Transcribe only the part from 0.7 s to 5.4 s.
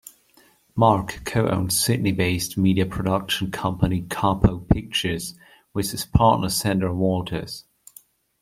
Mark co-owns Sydney based media production company Kapow Pictures